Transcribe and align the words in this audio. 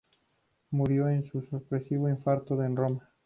Murió 0.71 1.05
de 1.05 1.29
un 1.31 1.47
sorpresivo 1.47 2.09
infarto 2.09 2.59
en 2.63 2.75
Roma. 2.75 3.07